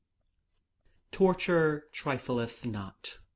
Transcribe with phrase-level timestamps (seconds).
[1.11, 3.19] Torture trifleth not.